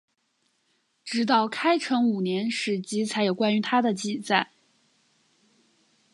[1.03, 4.49] 直到开成五年史籍才有关于他的记载。